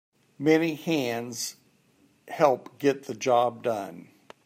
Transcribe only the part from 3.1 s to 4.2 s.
job done.